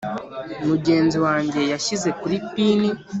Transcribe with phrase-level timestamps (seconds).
[0.67, 2.81] mugenzi wanjye yashyize kuri pin,